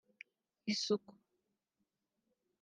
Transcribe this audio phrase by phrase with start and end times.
[0.71, 1.11] isuku